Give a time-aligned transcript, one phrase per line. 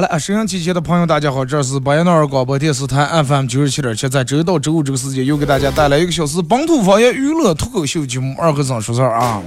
[0.00, 9.42] 好了啊，收音机前的朋友，大家好，这是巴彦淖尔广播电视台 FM 九十七点七，在周一到周五这个时间，又给大家带来一个小时本土方言娱乐脱口秀节目《二和尚说事儿》啊。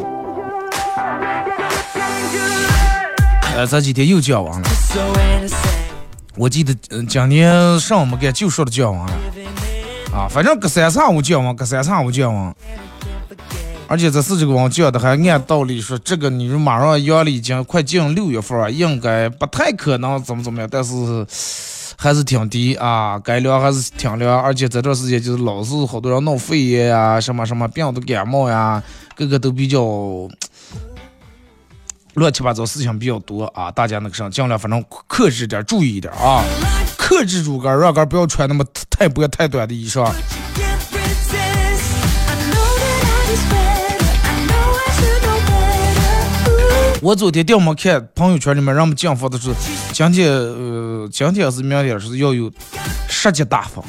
[3.55, 4.67] 呃，这几天又讲完了，
[6.35, 9.13] 我记得嗯，今年上午没干就说的讲完了
[10.13, 12.55] 啊，反正隔三差五讲完，隔三差五讲完。
[13.87, 20.93] 而且这四这个网讲的还按道理说，这个你说马上阳历已经快进六月份了，应该不太可能怎么怎么样，但是
[21.95, 24.41] 还是挺低啊，该凉还是挺凉。
[24.41, 28.81] 而且这段时间就是老是好多人闹肺炎呀，什么什么病毒感冒呀，
[29.15, 29.79] 个个都比较
[32.15, 36.43] 乱七八糟事情比较多啊，大家那个上尽量反正克制点，注意一点啊，
[36.97, 40.09] 克制住个，让个不要穿那么太薄太短的衣裳。
[47.03, 49.53] 我昨天掉没看朋友圈里面，人们讲发的是，
[49.91, 52.49] 今天呃，今天是明天是要有
[53.09, 53.83] 十级大风，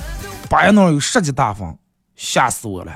[0.51, 1.79] 八月那有十级大风，
[2.17, 2.93] 吓死我了。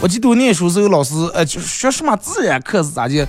[0.00, 3.28] 我记得我念书时候老师，呃，就是学什么自然课是咋的，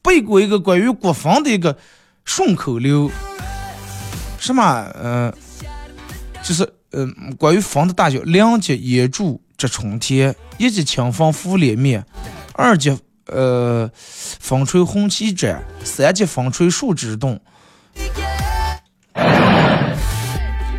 [0.00, 1.76] 背过一个关于国风的一个
[2.24, 3.10] 顺口溜，
[4.38, 5.30] 什么嗯，
[6.42, 12.02] 就是嗯，关于风的大小，两级野柱遮春天，一级清风拂脸面，
[12.54, 12.98] 二级。
[13.26, 17.40] 呃，风吹红旗展，三级风吹树枝动，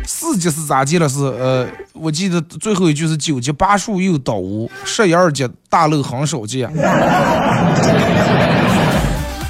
[0.06, 1.08] 四级是咋记了？
[1.08, 6.70] 是呃，我记得最后一句是九级八树又倒屋，十一二级大楼很少见。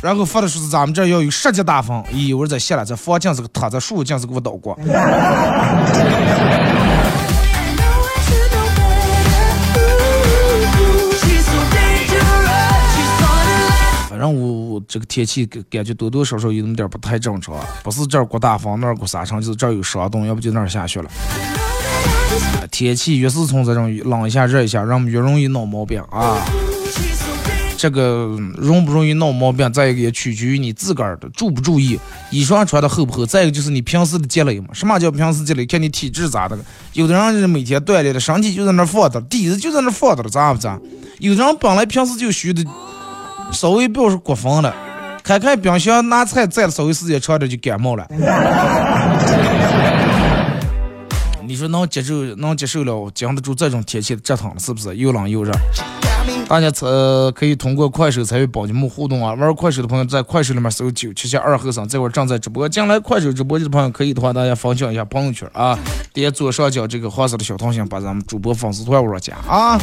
[0.00, 4.78] 然后发的说是咱们这要有十级大风，咦，我说在下了，这风竟是个塌，这树竟是给我倒过。
[14.24, 21.10] 让我这个天气感感觉多多少少有那么点不太正常，不是这刮大风，那刮沙尘，就是这有霜冻，要不就那儿下雪了。
[22.70, 26.42] 天气越是从这种冷一下热一下，人们越容易闹毛病啊。
[27.76, 34.68] 这个容不容易闹毛病，再一个也取决于你自个儿的注不注意，衣裳穿的厚不厚，再一个就是你平时的积累嘛。
[34.72, 35.66] 什么叫平时积累？
[35.66, 36.56] 看你体质咋的。
[36.94, 40.80] 有的人是每天锻炼的，身体就在那放着，底子就在那放着了，咋不咋？
[41.18, 42.64] 有的人本来平时就虚的。
[43.52, 44.74] 稍微不要说过风了，
[45.22, 48.06] 看看冰箱拿菜站了稍微时间长点就感冒了。
[51.46, 55.52] 你说能接受能接受了，经得住这种天气的折腾了，是不是又冷又热？
[56.48, 59.34] 大家呃可以通过快手参与宝节目互动啊！
[59.34, 62.66] 玩快手的朋友在快手里面搜九七七二和尚，这会儿正在直播。
[62.66, 65.78] 进来快手直播间的朋友可以的话，大家分享一下朋友圈啊，
[66.14, 69.78] 点左上角这个黄色的小桃心，把咱们主播粉丝团窝加啊。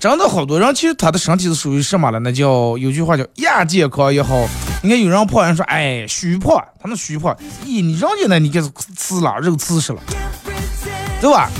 [0.00, 2.20] 真的好多人，其实他的身体是属于什么了？
[2.20, 4.48] 那叫有句话叫亚健康也好。
[4.80, 8.60] 你看有人胖，人说哎虚胖，他那虚胖，咦你人家那你给
[8.96, 10.00] 吃了肉吃死了，
[11.20, 11.50] 对吧？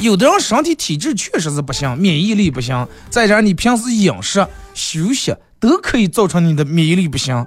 [0.00, 7.44] 有的人身体体质确实是不行，免疫力不行，再加上你平时饮食、休息都可以造成你的免疫力不行。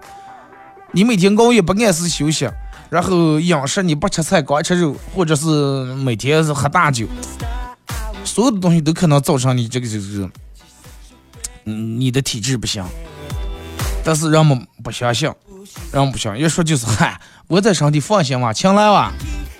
[0.91, 2.47] 你每天熬夜不按时休息，
[2.91, 5.45] 然后饮食你不吃菜光吃肉，或者是
[5.95, 7.07] 每天是喝大酒。
[8.31, 10.29] 所有的东西都可能造成你这个就是，
[11.65, 12.81] 嗯，你的体质不行。
[14.05, 15.29] 但是人们不相信，
[15.91, 19.11] 人们不相信，一说就是嗨，我在上帝放心嘛，请来吧，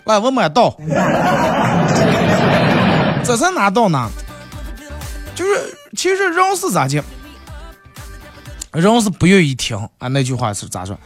[0.06, 0.73] 来，我买到。
[3.25, 4.09] 这才哪到呢？
[5.35, 7.03] 就是其实人是咋的？
[8.71, 10.97] 人是不愿意听啊，那句话是咋说？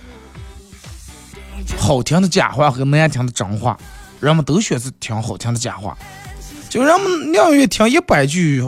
[1.79, 3.75] 好听的假话和难听的真话，
[4.19, 5.97] 人们都选择听好听的假话。
[6.75, 8.61] 就人们宁愿听一百句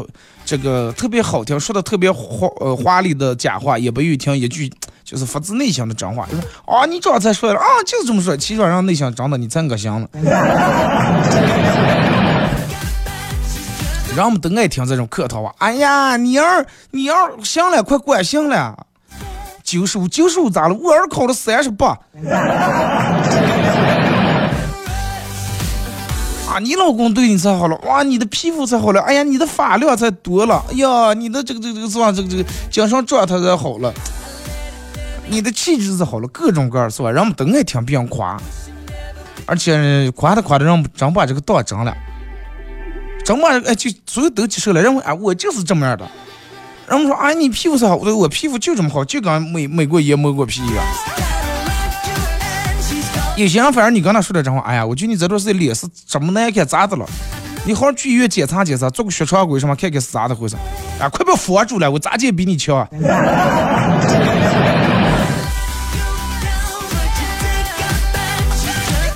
[0.45, 4.71] 这个特别好听，说的特别华呃华丽的假话，也不愿意听一句
[5.03, 10.07] 就是发自内心的真话，就是啊，你这才说了啊，就是这么说，其实让内心真的你真恶心了。
[14.15, 15.53] 人们都爱听这种客套话。
[15.57, 18.87] 哎呀，你儿你儿行了，快关行了。
[19.65, 20.75] 九十五九十五咋了？
[20.75, 21.99] 我儿考了三十八。
[26.59, 27.75] 你老公对你才好了。
[27.85, 29.01] 哇，你的皮肤才好了。
[29.01, 30.63] 哎呀，你的发量才多了。
[30.69, 32.11] 哎呀，你的这个这个这个是吧？
[32.11, 33.93] 这个这个精神状态才好了。
[35.29, 37.11] 你的气质才好了，各种各样是吧？
[37.11, 38.39] 人们都爱听别人夸，
[39.45, 41.93] 而且夸的夸的，人们真把这个当真了。
[43.25, 46.07] 真把哎，就所有都接受了，认为啊，我就是这么样的。
[46.87, 50.85] 人们说，哎，你皮肤才好，我我皮肤就这么好，就跟美美过爷摸过皮一样。
[53.37, 57.05] 有些人反正你跟他说点真话，哎呀，我觉得你这段时间脸是这么难看，咋的了？
[57.67, 60.55] 你好好去医院检查检查，做个血常规什么，看看是咋的回事。
[60.99, 62.75] 啊，快别防住了，我咋见比你强。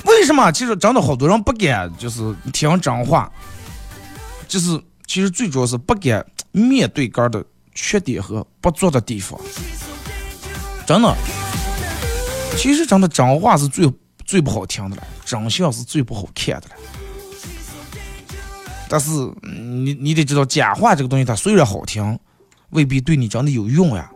[0.04, 0.52] 为什么？
[0.52, 3.28] 其实真的好多人不敢，就是听真话。
[4.46, 7.44] 就是，其实最主要是不敢面对哥的
[7.74, 9.36] 缺点和不足的地方。
[10.86, 11.12] 真的，
[12.56, 13.92] 其实真的真话是最
[14.32, 16.74] 最不好听的了，长相是最不好看的了。
[18.88, 19.10] 但是
[19.42, 22.18] 你你得知道，假话这个东西，它虽然好听，
[22.70, 24.10] 未必对你真的有用呀。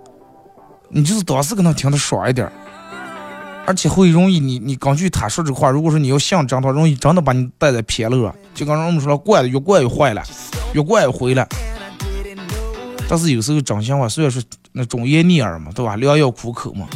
[0.89, 2.51] 你就是当时跟他听的爽一点。
[3.67, 8.35] 而且会容易，你你根据他说这话，如果说你要信真，他容易真的把你带在偏了。
[8.55, 10.25] 就刚刚我们说了，惯的越惯越坏了，
[10.73, 11.47] 越惯越毁了。
[13.07, 14.43] 但是有时候真心话虽然说
[14.73, 15.95] 那忠言逆耳嘛，对吧？
[15.97, 16.87] 良药苦口嘛。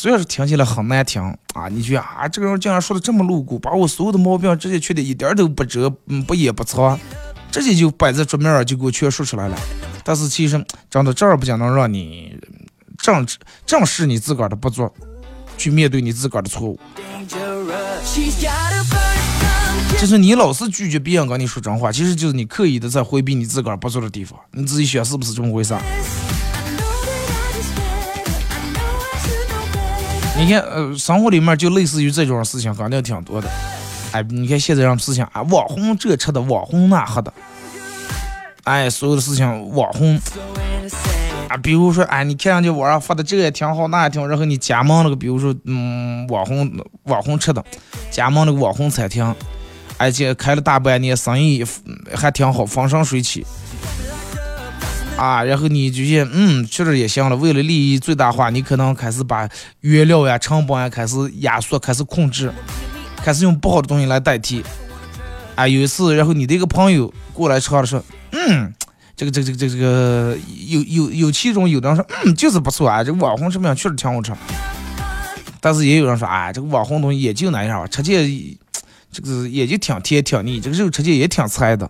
[0.00, 6.98] 虽然是听起来很难听啊，你觉得啊，这个人竟然说的这么露骨，把我所有的毛病、直接缺点一点都不遮，嗯，不掩不藏，
[7.50, 9.58] 直接就摆在桌面上就给我全说出来了。
[10.02, 12.34] 但是其实真的这儿不仅能让你。
[13.02, 13.26] 正
[13.66, 14.90] 正视你自个儿的不足，
[15.58, 16.80] 去面对你自个儿的错误。
[19.98, 24.38] 就是你老是拒绝别人跟你说真话，其实就是你刻意的在回避你自个儿不足的地方。
[24.52, 25.74] 你自己想是不是这么回事？
[30.40, 33.48] 你看，呃，生活里面就类似于这种事情，肯定挺多的。
[34.10, 37.30] 哎，你看现在让事情啊，网红这吃的，网红那喝的，
[38.64, 40.18] 哎，所有的事情网红。
[41.48, 46.72] 啊，比如说，哎，你看上去网上发的这个也挺好，那也挺好，然后你加盟那个，比如说，嗯，网红
[47.02, 47.62] 网红吃的，
[48.10, 49.34] 加盟那个网红餐厅，
[49.98, 51.62] 而且开了大半年，生意
[52.14, 53.44] 还挺好，风生水起。
[55.20, 57.36] 啊，然后你就些，嗯，确实也行了。
[57.36, 59.46] 为了利益最大化，你可能开始把
[59.80, 62.50] 原料呀、成本呀开始压缩，开始控制，
[63.22, 64.64] 开始用不好的东西来代替。
[65.54, 68.02] 啊，有一次，然后你的一个朋友过来吃的说，
[68.32, 68.72] 嗯。
[69.14, 70.34] 这个这个这个这个
[70.66, 74.32] 有有有其中有的人说，嗯，就是不错啊，这个网红什么样确实挺好吃。
[75.60, 78.58] 但是也有人说，哎，这个网红东西也就那样吧，吃起
[79.12, 81.86] 这个也就挺甜挺腻，这个肉吃起也挺柴的。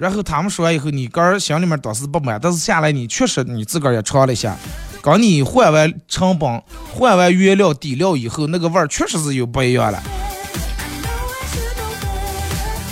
[0.00, 4.56] 然后他们说完以后，你个儿心里面当时不满，但是下来你确实你自个儿也尝了一下，
[5.02, 10.02] 刚你换完成本、换完原料底料以后，那个味儿确实是有不一样了。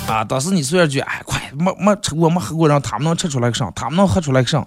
[0.07, 4.67] 啊，当时你虽然觉得哎快没没吃过没喝过，让他们能吃出来个啥，他们能喝出来个啥，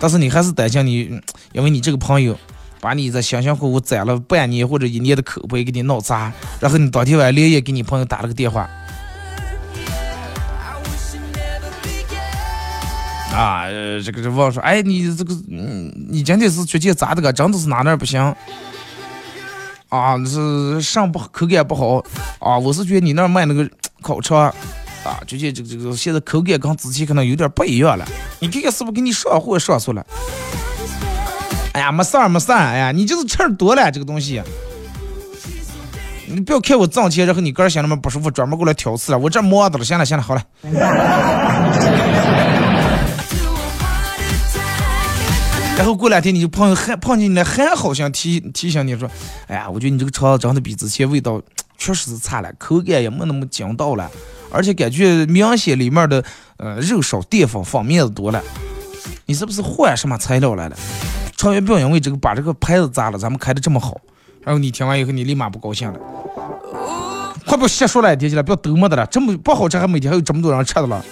[0.00, 1.20] 但是你还是担心你，
[1.52, 2.36] 因为你这个朋友
[2.80, 8.68] 把你在辛辛苦苦攒了半年或者一年的口碑给你闹砸，然后你当天晚上连夜给你朋友打了个电话，
[13.34, 13.64] 啊，
[14.04, 17.32] 这个这问说，哎，你这个嗯，你今天是最近咋的个？
[17.32, 18.20] 真的是哪哪不行？
[19.88, 22.04] 啊，是上不口感不好
[22.38, 23.68] 啊，我是觉得你那卖那个。
[24.02, 24.36] 烤肠
[25.04, 28.04] 啊，最近这个这个现在口感跟之前可能有点不一样了。
[28.40, 30.04] 你看看是不是给你上货上错了？
[31.72, 34.42] 哎呀，没事儿没事儿，哎呀，你就是吃多了这个东西。
[36.26, 39.18] 你不要看我挣钱，然后你个人心里面不舒服，专门过来挑刺了。
[39.20, 40.42] 我这忙的了，行了行了，好了。
[45.82, 49.10] 然后过两天你就碰还碰见你了，还好像提提醒你说，
[49.48, 51.42] 哎呀，我觉得你这个肠子长得比之前味道。
[51.76, 54.08] 确实是差了，口感也没那么劲道了，
[54.52, 56.22] 而且感觉明显里面的
[56.56, 58.40] 呃肉少，淀粉放面子多了。
[59.26, 60.76] 你是不是换什么材料来了？
[61.36, 64.00] 长远不要因为这个把这个牌子砸了，咱们开的这么好。
[64.42, 65.98] 然后你听完以后，你立马不高兴了。
[67.44, 71.04] 快不瞎说了，听起来不要逗么的了，这么不好吃还每天还有这么多人吃的了。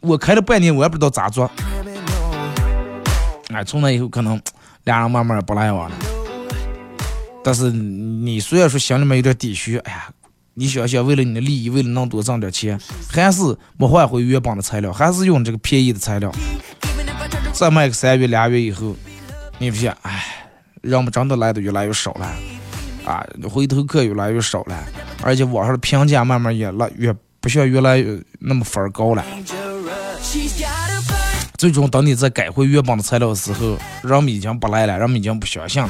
[0.00, 1.48] 我开了半年，我也不知道咋做。
[3.54, 4.40] 哎，从那以后可能
[4.84, 5.96] 俩人慢慢不来往了。
[7.44, 10.08] 但是你虽然说心里面有点底虚，哎呀，
[10.54, 13.42] 你想想，为了你的利益，为了能多挣点钱，还是
[13.76, 16.32] 没换回原本的材料，还是用这个便宜的材料，
[17.52, 18.96] 再卖个三月俩月以后，
[19.58, 19.90] 你不信？
[20.02, 20.48] 哎，
[20.80, 22.26] 人们真的来的越来越少了，
[23.04, 24.84] 啊，回头客越来越少了，
[25.22, 28.02] 而且网上的评价慢慢也来越不像原来
[28.38, 29.22] 那么分高了。
[31.64, 35.88] 最终，等你再改回原本的材料的时候，人们已经不来了，人们已经不相信了。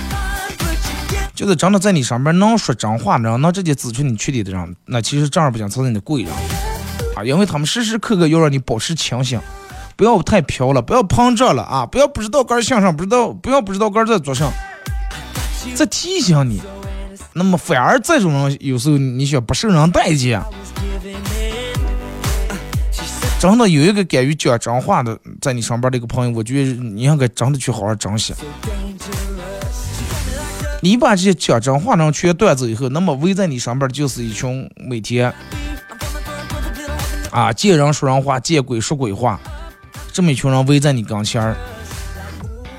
[1.35, 6.33] 就是真的在你上面能说真话的人，能直接指出你缺点的人，那其实正儿八经才是你的贵人
[7.17, 7.25] 啊！
[7.25, 9.41] 因为他们时时刻刻要让你保持清醒，
[9.97, 11.85] 不要太飘了，不要膨胀了啊！
[11.85, 14.49] 不要不知道该向上，不知道不要不知道该在做啥，
[15.75, 16.63] 在提醒你。
[17.33, 20.41] 那么反而这种人有时候你想不受人待见。
[23.45, 28.33] 真的有一个敢于讲真话的，在你上班的一个朋友，我觉得你应该真的去好好珍惜。
[30.81, 35.31] 你把这些讲真话的人全端走以后，那么围在你上边就是一群每天
[37.31, 39.39] 啊见人说人话，见鬼说鬼话，
[40.11, 41.55] 这么一群人围在你跟前儿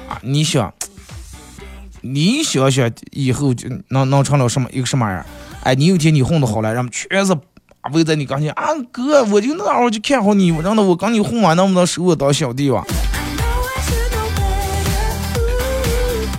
[0.09, 0.73] 啊，你想，
[2.01, 5.23] 你想想以后就能能成了什么一个什么样？
[5.61, 7.37] 哎，你有一天你混的好了，让全是。
[7.93, 12.83] 围在你跟前啊，哥，我就那会儿就看好你，我让的我跟你混完，能不能收我当小弟吧？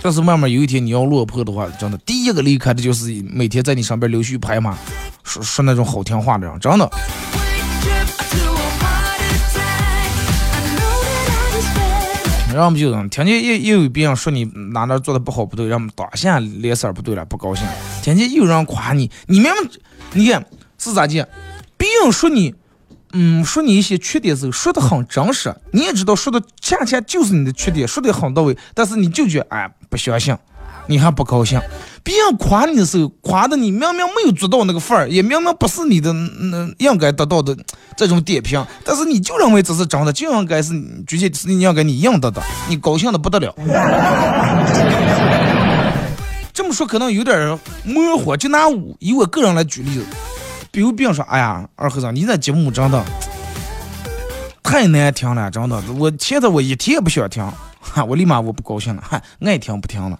[0.03, 4.77] 但是慢慢有一天你要落魄的话，真的，第一个离开的就是每天在你上边溜须拍马，
[5.23, 6.89] 说说那种好听话的人，真的。
[12.49, 17.65] 然后我们就听见又又有别人说你哪哪做的不好不对，让我们当下脸色不对了，不高兴。
[18.01, 19.71] 听见有人夸你，你明明
[20.13, 20.43] 你看。
[20.77, 21.27] 是咋的？
[21.77, 22.55] 别人说你，
[23.13, 30.35] 嗯，说你一些缺点时候说的很真实，你也知道说的恰恰就是你的缺点，说的很到位，但是你就觉哎不相信，
[30.87, 31.59] 你还不高兴。
[32.03, 37.55] 别人夸你的时候，夸的你明明没有做到那个份儿，也明明不是你的那应该得到的
[37.95, 40.73] 这种点评，但是你就认为这是真的，就应该是
[41.05, 43.53] 这些是你应该你应得的，你高兴的不得了。
[46.53, 50.05] 这么说可能有点模糊，就拿我以我个人来举例子。
[50.77, 53.03] 比如别人说：“哎呀，二和尚，你这节目真的
[54.61, 57.43] 太难听了，真的，我现在我一天也不想听，
[57.81, 60.19] 哈， 我立马我不高兴了，哈， 爱听不听了。”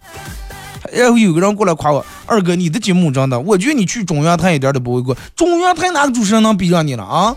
[0.92, 5.16] 然后有个人过来夸我：“二哥，你的节目真的，我觉得你去中央台一点都不为过。
[5.36, 7.36] 中央台哪个主持人能比上你了啊？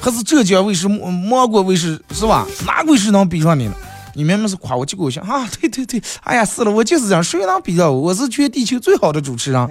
[0.00, 2.44] 还是浙江卫视、芒果卫视是吧？
[2.66, 3.74] 哪个卫视能比上你了？
[4.14, 5.48] 你明明是夸我就高兴啊！
[5.60, 8.00] 对对对，哎呀，是了，我就是这样，谁能比上我？
[8.00, 9.68] 我是全地球最好的主持人。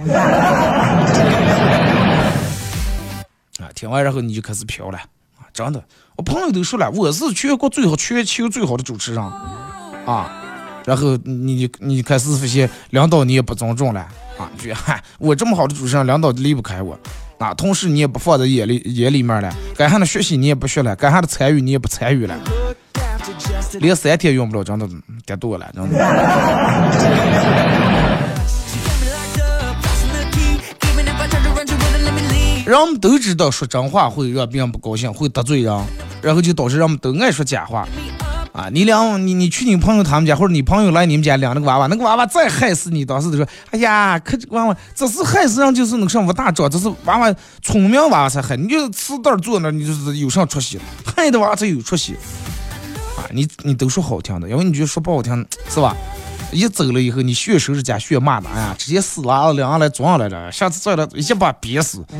[3.80, 4.98] 听完然后你就开始飘了
[5.38, 5.48] 啊！
[5.54, 5.82] 真的，
[6.14, 9.24] 我朋友都说了，我是全国最好、全球最好的主持人
[10.04, 10.30] 啊。
[10.84, 14.00] 然后你你开始发现领导你也不尊重了
[14.36, 14.50] 啊！
[14.58, 16.94] 觉嗨，我这么好的主持人，领导离不开我
[17.38, 17.54] 啊。
[17.54, 22.38] 同事你也不放在眼里眼里面了，该喊的学习你也不学了，该喊的参与你也不参与了，
[23.80, 24.86] 连三天用不了，真的
[25.24, 25.98] 得多了，真的。
[32.70, 35.84] 人们都知道说真话会让别人不高兴，会得罪人，
[36.22, 37.84] 然后就导致人们都爱说假话。
[38.52, 50.78] 啊，你俩你你去你朋友他们家，或者你朋友来你们家领那个娃娃，那个娃娃再害死你，当时都说，哎呀，可这娃娃这是害死人，就是那个上不大招，这是娃娃聪明娃娃才害，你就瓷蛋坐那，你就是有啥出息？
[51.04, 52.14] 害的娃娃才有出息。
[53.16, 55.96] 啊，你你都说好听的，因为你就说不好听，是吧？
[56.52, 62.04] 一走了以后，你血收拾家血骂的，哎呀，直接死了，两个来撞来着，下次再来一把憋死。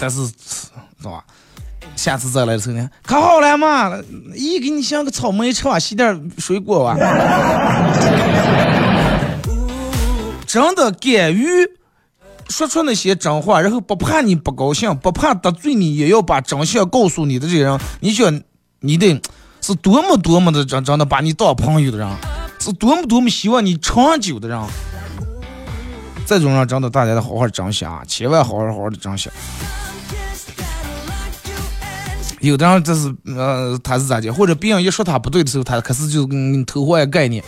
[0.00, 0.68] 但是，是
[1.04, 1.24] 吧？
[1.94, 3.92] 下次再来的时候呢，可好了嘛，
[4.34, 6.96] 一给你像个草莓吃吧，洗点水果吧。
[10.46, 11.46] 真的敢于
[12.48, 18.40] 说出那些真话，然后不怕你不高兴，不怕得罪你，也要把真相告诉你的这人，你想。
[18.80, 19.20] 你得
[19.60, 22.08] 是多么多么的真真的把你当朋友的人，
[22.60, 24.60] 是多么多么希望你长久的人。
[26.24, 29.28] 这种人真的大家得好好珍惜啊，千万好好好好的珍惜。
[32.40, 37.42] 有的人这是呃他是咋的，或者别人一说他不对的时候，他可是就跟你偷换概念。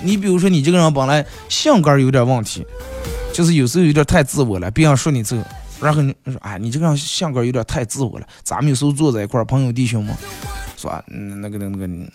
[0.00, 2.66] 你比如说你这个人本来性格有点问题，
[3.32, 5.46] 就是有时候有点太自我了，别人说你这个。
[5.82, 8.26] 然后你说，哎，你这个样性格有点太自我了。
[8.44, 10.16] 咱们有时候坐在一块儿，朋友弟兄嘛，
[10.76, 11.02] 是吧？
[11.08, 12.10] 那个、那个、那个，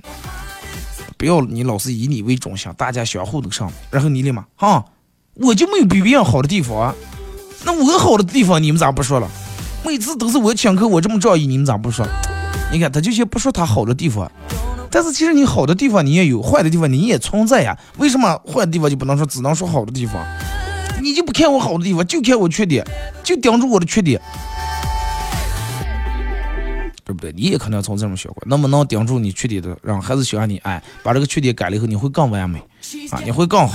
[1.17, 3.69] 不要你老是以你为中心，大家相互都上。
[3.91, 4.85] 然后你立马，哈，
[5.33, 6.95] 我就没有比别人好的地方，
[7.65, 9.29] 那我好的地方你们咋不说了？
[9.85, 12.07] 每次都是我请客，我这么仗义，你们咋不说？
[12.71, 14.31] 你看他就先不说他好的地方，
[14.89, 17.77] 但是其实你好的地方你也有，坏的地方你也存在呀。
[17.97, 20.25] 为什么坏的地方就不能说，只能说好的地方？
[21.07, 22.85] 你就不看我好的地方，就看我缺点，
[23.23, 24.19] 就盯住我的缺点，
[27.05, 27.31] 对不对？
[27.31, 30.57] 你也可能从这种学过，能不能盯住你缺点的，让孩子喜欢你？
[30.65, 32.59] 哎，把这个缺点改了以后，你会更完美
[33.11, 33.73] 啊，你会更好。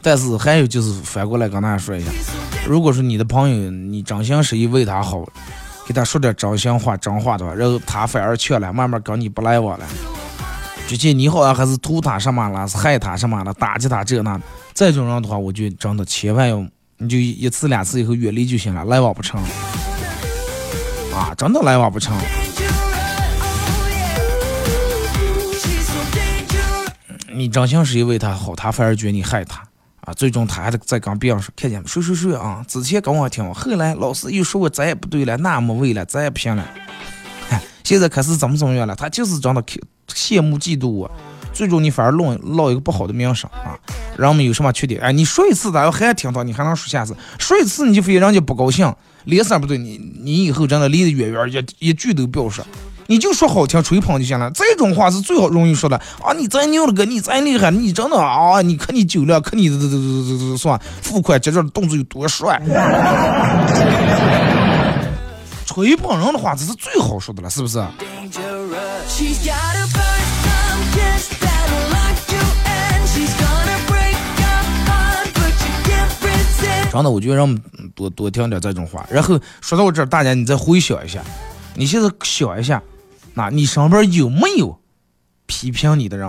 [0.00, 2.10] 但是还有就是反过来跟大家说一下，
[2.68, 5.26] 如果说你的朋友你真心实意为他好，
[5.86, 9.86] 给他说点真心话、真话的话，然后他反而劝了，慢慢跟你不来往了，
[10.88, 14.40] 最近你好像还是图他什么了，是害他什么了，打击他这那，
[14.72, 16.64] 这种人的话，我就真的千万要，
[16.96, 19.38] 你就一次两次以后远离就行了，来往不成，
[21.14, 22.16] 啊，真的来往不成。
[27.36, 29.62] 你真心实意为他好，他反而觉得你害他。
[30.04, 31.88] 啊，最终他还得再跟别人说，看见没？
[31.88, 32.64] 谁谁谁啊？
[32.68, 36.64] 之前跟我挺好，后来老师又说我咱也不对了，那没为了，咱也不行了。
[37.50, 38.94] 哎，现在开始怎么怎么样了？
[38.94, 39.62] 他就是长得
[40.08, 41.10] 羡慕嫉妒我，
[41.52, 43.78] 最终你反而落落一个不好的名声啊。
[44.18, 45.00] 人们有什么缺点？
[45.00, 47.16] 哎，你说一次，他要还听到，你还能说下次？
[47.38, 48.94] 说一次你就非让人家不高兴，
[49.24, 52.64] 脸色不对，你你以后真的离得远远，一一句都不要说。
[53.06, 54.50] 你就说好听，吹捧就行了。
[54.52, 56.32] 这种话是最好容易说的啊！
[56.36, 58.62] 你再牛了哥，你再厉害，你真的啊！
[58.62, 59.96] 你看你酒量，看你这这这
[60.38, 62.60] 这这算付款结账的动作有多帅。
[65.66, 67.82] 吹捧人的话，这是最好说的了，是不是？
[76.92, 77.54] 真的，我觉得让
[77.94, 79.04] 多多听点这种话。
[79.10, 81.20] 然后说到这儿，大家你再回想一下，
[81.74, 82.80] 你现在想一下。
[83.34, 84.78] 那你上边有没有
[85.46, 86.28] 批评你的人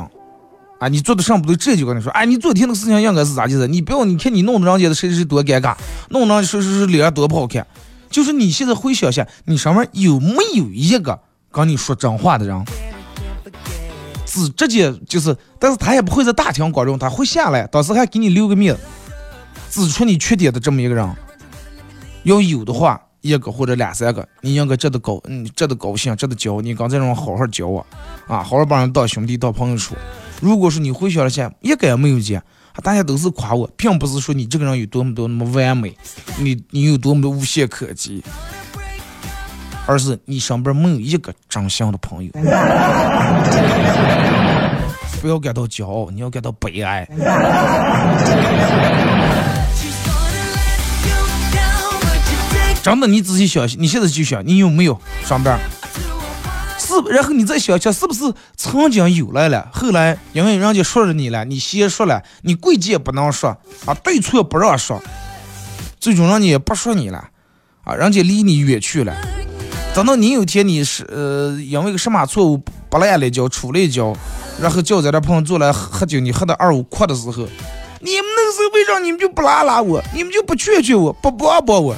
[0.79, 0.87] 啊？
[0.87, 3.67] 你做的上不对，这就跟你说，哎，你昨天那个事情应该是咋地的？
[3.67, 5.75] 你不要，你看你弄的人家的谁谁多尴尬，
[6.09, 7.65] 弄的谁谁谁脸多不好看。
[8.09, 11.19] 就是你现在回想下，你上面有没有一个
[11.51, 12.65] 跟你说真话的人？
[14.25, 18.75] 只直接就是，但是他也不会在大庭广众，他会下来，当时还给你留个面，
[19.69, 21.15] 指出你缺点的这么一个人，
[22.23, 22.99] 要有的话。
[23.25, 26.61] 一个或者两三个，你应该值得高，嗯，值得高兴，值得教。
[26.61, 27.83] 你刚才让我好好教我，
[28.27, 29.95] 啊，好好把人当兄弟当朋友处。
[30.41, 32.39] 如果说你回想了下，一个也没有见，
[32.83, 35.97] 大家都是夸我，并不是说你这个人有多么多那么完美，
[36.37, 38.23] 你你有多么的无懈可击，
[39.87, 42.29] 而是你身边没有一个真心的朋友。
[45.19, 47.07] 不要感到骄傲，你要感到悲哀。
[52.85, 54.95] 真的，你仔细想，你现在就想，你有没有
[55.25, 55.59] 上班？
[56.77, 59.67] 是，然后你再想想，是不是曾经有来了？
[59.73, 63.49] 后来因为人家说了你了，你先说了，你贵贱不能说
[63.87, 65.01] 啊，对错不让说，
[65.99, 67.27] 最终人家也不说你了
[67.83, 69.17] 啊，人家离你远去了。
[69.95, 74.15] 等到你有天你是呃，因为个什么错误不赖了交，出了交，
[74.61, 77.47] 然后叫咱这朋友坐来喝酒，你喝的二五阔的时候，
[78.01, 81.95] 你们那时候为啥你们就不拉拉我，你们就不劝劝我，不帮帮我？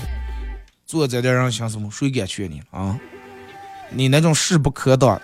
[0.88, 1.91] 坐在这让想什么？
[1.91, 2.97] 谁敢劝你啊？
[3.89, 5.21] 你那种势不可挡、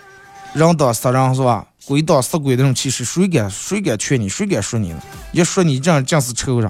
[0.54, 1.66] 人挡杀人是吧？
[1.86, 4.28] 鬼挡杀鬼那种气势，谁敢谁敢劝你？
[4.28, 5.02] 谁敢说你呢？
[5.32, 6.70] 一说你这样，尽是仇人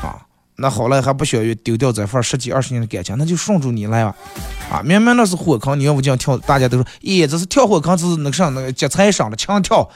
[0.00, 0.22] 啊！
[0.54, 4.14] 那好了，还不想于丢掉这份十几二十年的感情，那就顺着你来吧！
[4.70, 9.90] 啊，明明那是火坑，你要不这样跳，大家都说，咦，这是跳火坑，这是那个上那个劫财上了强跳。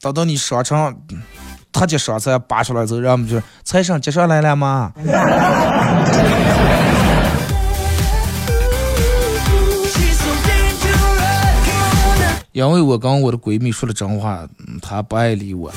[0.00, 0.96] 等 到你上成。
[1.72, 4.92] 他接上菜拔出来之后，然后就菜上接上来了吗？
[12.52, 14.46] 因为我跟我的闺蜜说了真话，
[14.82, 15.72] 她不爱理我。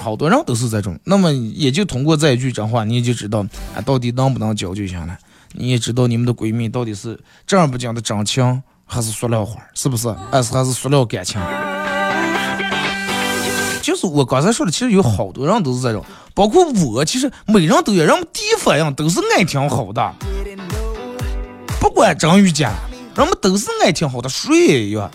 [0.00, 3.44] 好多人都是这种，那么也就通过这一句真话，你也就知道
[3.74, 5.18] 啊，到底能不能交就行了。
[5.52, 10.08] 你也知道你们的闺蜜到底是正儿八经的真情，还是塑料花，是不是？
[10.30, 11.40] 还是还是塑料感情？
[14.08, 20.14] 我刚才说的，其实有好多人都是这种，包括我，其实每人都有，人们第一反应都是爱听好的，
[21.80, 22.72] 不管真与假，
[23.16, 25.10] 人们都是爱听好的，谁也有。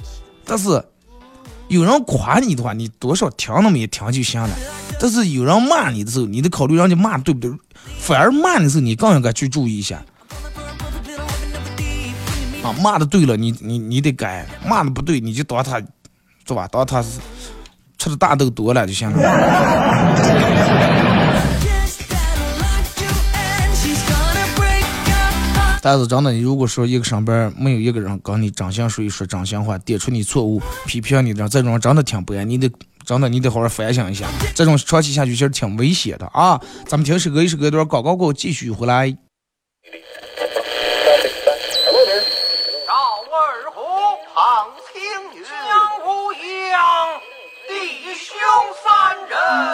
[0.45, 0.84] 但是
[1.67, 4.49] 有人夸你的话，你多少听那么一听就行了。
[4.99, 7.52] 但是有人骂你的时候，你得考虑人家骂对不对，
[7.99, 10.04] 反而骂的时候，你更应该去注意一下。
[12.62, 15.80] 啊，骂的对了，你你你得改；骂的不对，你就当他，
[16.45, 16.67] 是吧？
[16.67, 17.19] 当他是。
[18.00, 19.20] 吃的大豆多了就行了。
[25.82, 32.70] 但是真的，你如果说一个上班没有一个人跟你真心说一说真心话，点出你错误，批评你的这种真的挺不安，你得
[33.06, 36.60] 真的你得好好反省一下，这种长期下去其实挺危险的啊！
[36.86, 39.10] 咱们听首歌，一首歌段广告过后继续回来。
[42.86, 42.94] 赵
[43.32, 43.82] 二虎
[44.36, 45.02] 胖青
[45.40, 45.50] 云，江
[46.06, 46.78] 无恙，
[47.70, 47.72] 弟
[48.16, 48.36] 兄
[48.84, 48.86] 三
[49.30, 49.38] 人。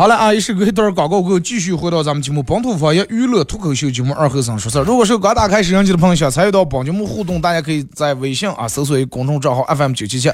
[0.00, 4.82] 好了啊，一首歌一段广告后，继续回到咱们节目本土方言娱乐脱口秀节目二后生说事儿。
[4.82, 10.30] 如果是刚打开摄像机的朋友，想参与到本节目互动，大家可以在微信啊搜索一公众账号 FM 九七七，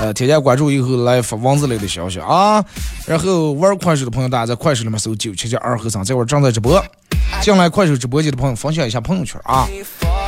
[0.00, 2.64] 呃，添加关注以后来发文字类的消息啊。
[3.08, 6.80] 然后玩快手的朋友，大家在快手里面搜九七七二后生，这会儿正在直播。
[7.42, 9.66] 进来快手直播间的朋友，分享一下朋友圈啊。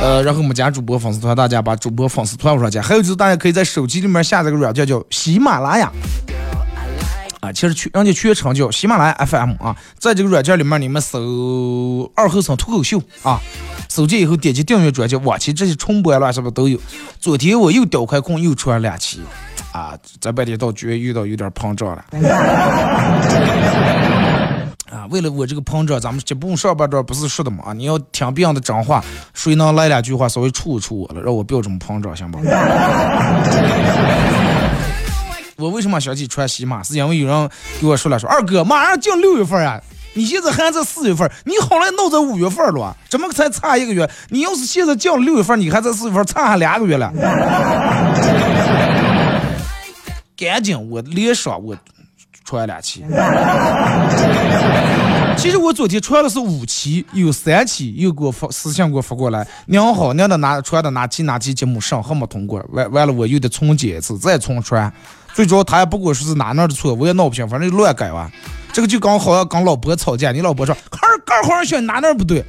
[0.01, 2.81] 呃，然后我们加主播粉丝团，大家把主播粉丝团往上加。
[2.81, 5.89] 还有就是大家可以在手机里面下载个软件叫喜马拉雅。
[7.41, 13.41] 啊，其实全人家全称叫喜马拉雅 FM 啊，在这个软件里面，你们搜“二后生脱口秀”啊，
[13.89, 16.79] 搜进以后点击订阅专辑，往期这些重播乱什么都有。
[17.19, 19.21] 昨天我又掉开空，又出来两期，
[19.71, 22.05] 啊，在半天到居然遇到有点膨胀了。
[24.91, 27.63] 啊，为了我这个膨胀，咱们节目上半段不是说的嘛？
[27.65, 32.37] 啊，你要听别人的真话，谁能来两句话稍微触一触我了，让我不要这么膨胀，行不？
[35.61, 36.81] 我为什么想起穿喜马？
[36.81, 39.79] 是因为有人给我说了，说二哥马上进六月份啊，
[40.13, 44.09] 你现在还在四月份，你好来闹在五月份了，怎么才差一个月？
[44.29, 47.13] 你要是现在进六月份，你还在四月份，差还两个月了。
[50.35, 51.77] 赶紧，我连上我
[52.43, 53.05] 穿两期。
[55.37, 64.91] 其实我昨天穿的是五期，有三期又给我发私信给我发过来，您好，您的哪穿的哪期哪期节目审核没通过，完完了我又得重剪一次，再重穿。
[65.33, 68.29] 最主要他也不管说是哪哪的错，我也闹不清，反正就乱改完。
[68.73, 72.43] 这个就刚好要跟老婆吵架，你老婆说，孩儿干好选哪哪不对，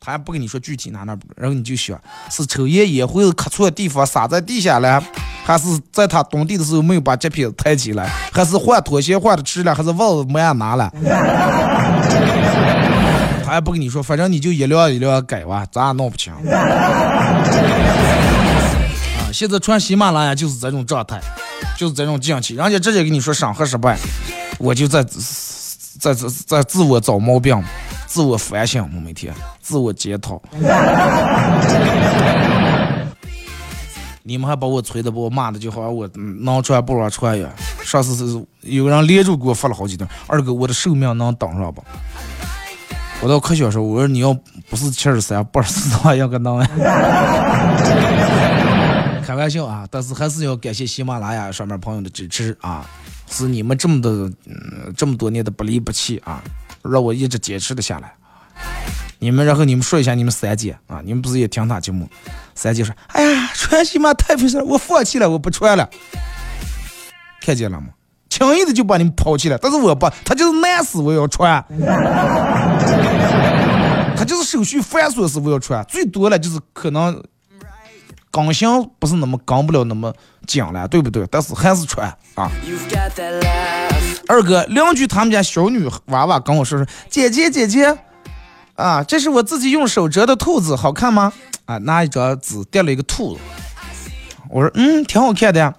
[0.00, 1.98] 他也不跟你说具体哪哪不对，然后你就选
[2.30, 5.02] 是抽烟烟灰磕错地方洒在地下了，
[5.44, 10.92] 还是在他蹲地的时候没有把这片抬起来，还是换拖鞋换的迟了，还是袜子没按拿了。
[13.44, 16.32] 他也不跟你说，反正你就一辆一辆改吧，咱也闹不清。
[16.32, 16.38] 啊，
[19.32, 21.20] 现在穿喜马拉雅就是这种状态。
[21.76, 23.98] 就是这种境气，人家直接跟你说审核失败，
[24.58, 25.02] 我就在
[25.98, 27.62] 在在在自我找毛病，
[28.06, 30.40] 自我反省，我每天自我检讨。
[34.26, 37.46] 你们还把我催的，把我骂的，就好像我能穿不能穿呀。
[37.82, 41.84] 上次是有人连着给我发了好几顿，二哥，我的寿命能等上不？
[43.20, 44.34] 我到科学时候，我说你要
[44.70, 46.58] 不是七十三八十四的话，应该能。
[49.24, 52.84] 开玩笑啊，但是还是要感谢喜马拉雅上面朋友的支持啊，
[53.26, 54.10] 是你们这么的，
[54.46, 56.42] 嗯，这么多年的不离不弃啊，
[56.82, 58.12] 让我一直坚持的下来。
[59.18, 62.06] 你们，然后你们说一下你们三姐啊，你们不是也听他节目？
[62.54, 65.88] 三姐说：“哎呀，穿西马太费事，我放弃了，我不穿了。”
[67.40, 67.88] 看见了吗？
[68.28, 69.56] 轻易的就把你们抛弃了。
[69.56, 71.64] 但是我不，他就是难死我要穿，
[74.16, 77.22] 他就是手续繁琐是我要穿，最多了就是可能。
[78.34, 80.12] 刚性不是那么刚不了那么
[80.44, 81.24] 紧了，对不对？
[81.30, 82.50] 但是还是穿啊。
[84.26, 87.96] 二哥，邻居他们家小女娃娃跟我说说，姐姐姐姐，
[88.74, 91.32] 啊，这是我自己用手折的兔子，好看吗？
[91.66, 93.40] 啊，拿一张纸叠了一个兔子。
[94.50, 95.72] 我说嗯，挺好看的呀。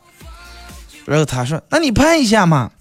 [1.04, 2.72] 然后他说那你拍一下嘛。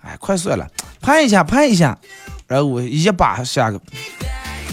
[0.00, 0.66] 哎，快算了，
[1.02, 1.98] 拍一下，拍一下。
[2.46, 3.78] 然后我一把下个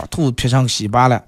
[0.01, 1.23] 把兔子劈成个稀巴烂。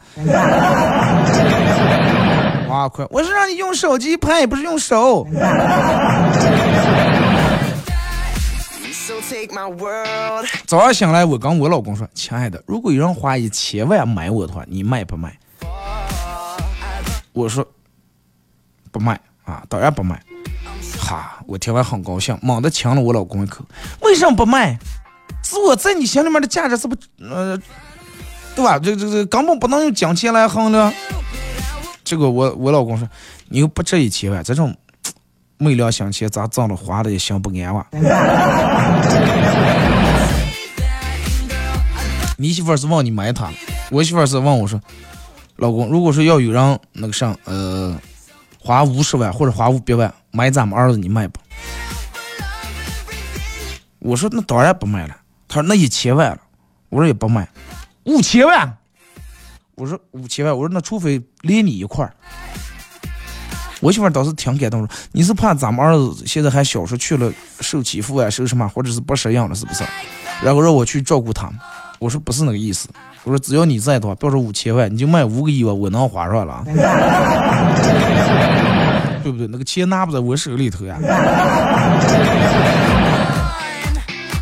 [2.68, 3.06] 哇，快！
[3.12, 5.28] 我是让你用手机拍，不是用手。
[10.66, 15.38] 早上醒来，我跟我老公说：“亲爱的，如果有人花一千万买我的话，你卖不卖？”
[17.32, 17.64] 我说
[18.92, 20.20] ：“不卖啊，当然不卖。”
[20.98, 23.64] 哈，我听完很高兴，猛地亲了我老公一口。
[24.02, 24.80] 为什么不卖？
[25.44, 27.56] 是我在你心里面的价值是不呃，
[28.56, 28.78] 对吧？
[28.80, 30.94] 这这这根本不能用金钱来衡量。
[32.04, 33.08] 这个我我老公说
[33.50, 34.76] ：“你又不值一千万，这种
[35.58, 37.88] 没良心钱咋挣了花了也心不安哇。”
[42.38, 43.50] 你媳妇是问你买它，
[43.90, 44.80] 我媳妇是问我说
[45.56, 47.98] ：“老公，如果说要有人那个啥，呃，
[48.60, 51.40] 花五十万或者花五百万买咱们儿子，你卖不？”
[54.00, 55.16] 我说：“那当然不卖了。”
[55.48, 56.38] 他说：“那一千万了。”
[56.90, 57.48] 我说：“也不卖。”
[58.06, 58.78] 五千万？
[59.76, 62.14] 我说：“五千万。”我说：“那除非连你一块儿。”
[63.82, 69.84] 我媳妇儿当时挺感动，说：“你是怕咱们儿子现在还小，说去了受欺负啊，受什么，或者是不适应了，是不是？
[70.44, 71.50] 然后让我去照顾他。”
[72.00, 72.90] 我说不是那个意思，
[73.24, 76.62] 我说只要你在的话，不要说五千万，你就卖五个亿吧，我能花上了，
[79.24, 79.48] 对不对？
[79.48, 80.98] 那个钱拿不在我手里头呀。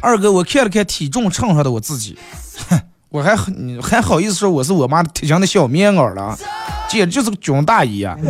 [0.01, 2.17] 二哥，我看了看体重秤上的我自己，
[2.67, 6.37] 哼，我还你还好意思说我是我妈贴上的小棉袄了，
[6.89, 8.15] 简直就是个军大衣啊！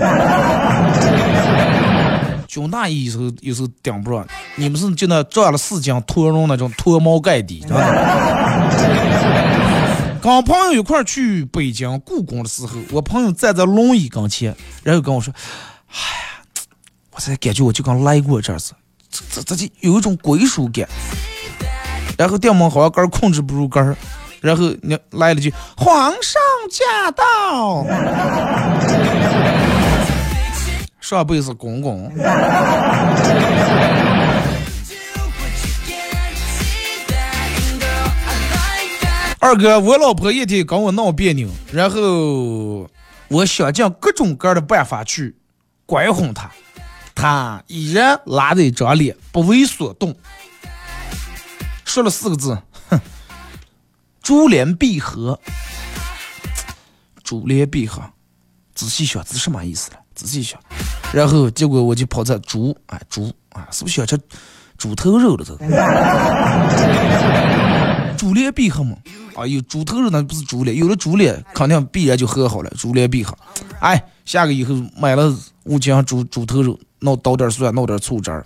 [2.47, 7.85] 军大衣有时候有时候顶不上，你们是就那长了四斤脱绒那种脱毛盖底，知道吗？
[10.19, 15.31] 跟朋友一块去北京故宫的时候，我朋友站在轮椅跟前，然后跟我说
[15.89, 16.41] ：“哎呀，
[17.11, 18.57] 我才感觉我就刚来过这儿，
[19.11, 20.87] 这这这就有一种归属感。”
[22.17, 23.95] 然后电门好像杆儿控制不住杆儿，
[24.41, 27.85] 然后你来了句：“皇上驾到！”
[30.99, 32.11] 上辈子公公。
[39.39, 42.89] 二哥，我老婆一天跟我闹别扭，然后
[43.27, 45.35] 我想尽各种各样的办法去
[45.85, 46.49] 拐哄她，
[47.13, 50.15] 她依然拉着一张脸不为所动，
[51.83, 52.57] 说了四个字：
[54.31, 55.37] 珠联璧合。
[57.21, 58.01] 珠联璧合，
[58.73, 59.97] 仔细想这是什么意思了？
[60.15, 60.57] 仔细想，
[61.13, 64.17] 然后结果我就跑这猪，哎猪啊，是不是想吃
[64.77, 65.43] 猪头肉了？
[65.43, 65.57] 这
[68.15, 68.95] 珠联璧合嘛。
[69.35, 73.37] 啊，有猪头肉那不是猪脸，有了猪脸肯定必然就和好了，珠联璧合。
[73.81, 78.45] 哎，下个以后买了五斤猪猪头肉，弄倒点蒜，弄点醋汁儿。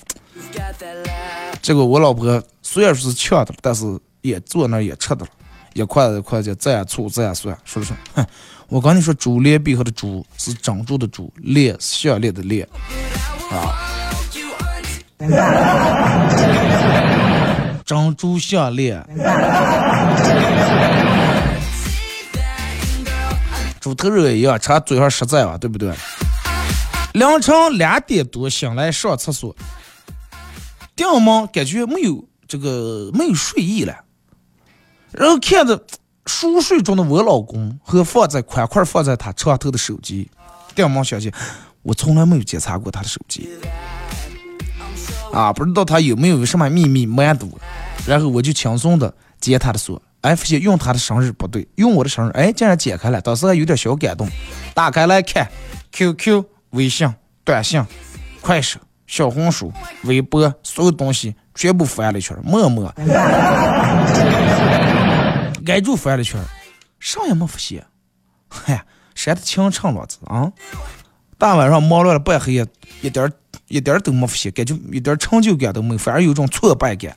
[1.62, 3.86] 结果我老婆虽然说是呛的，但是
[4.22, 5.28] 也坐那也吃的了，
[5.76, 8.26] 一块一块就蘸醋蘸蒜，说了说，哼，
[8.70, 12.66] 我跟你说，猪脸必合的猪是珍珠的珠，链项链的链
[13.52, 13.76] 啊。
[17.86, 19.06] 珍珠项链，
[23.82, 25.94] 猪头肉也一样，插嘴上实在吧，对不对？
[27.12, 29.54] 凌晨两点多醒来上厕所，
[30.96, 33.94] 顶门感觉没有这个没有睡意了，
[35.18, 35.82] 然后看着
[36.26, 40.30] 熟睡中的我老公和放在宽宽放在他床头的手机，
[40.74, 41.32] 顶门想起
[41.82, 43.50] 我从来没有检查过他的手机。
[45.32, 47.60] 啊，不知道他有没有什么秘密瞒着我，
[48.08, 54.28] 然后我就轻松的接他的锁，哎，发现用他的生日不对，用我的生日，哎，竟然解开了，当时还有点小感动。
[54.74, 55.50] 打开来看
[55.92, 57.86] ，QQ、微信、短信、
[58.42, 59.72] 快手、小红书、
[60.04, 62.94] 微博，所有东西全部翻了一圈，默默，
[65.68, 66.40] 挨住翻了一圈，
[67.00, 67.86] 啥也没发现。
[68.50, 70.52] 嗨，删的清唱老子啊！
[71.38, 72.66] 大晚上忙乱了半黑夜，
[73.02, 73.32] 一点
[73.68, 77.16] 一点都没发现，感觉一点成就感都没，反而有种挫败感。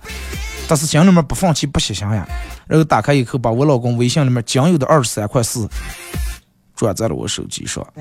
[0.69, 2.27] 但是心里面不放弃，不歇想呀。
[2.67, 5.69] 然后打开以后，把我老公微信里面仅有的二十三块四
[6.75, 7.87] 转在了我手机上。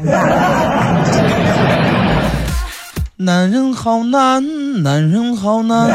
[3.19, 5.88] 男人好难，男人好难。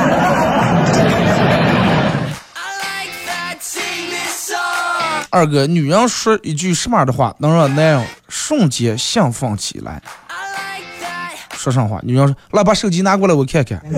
[5.32, 10.02] 二哥，女人说一句什么样的话能让男人瞬间兴奋起来？
[11.54, 13.80] 说上话，女人说：“来把手机拿过来，我看看。”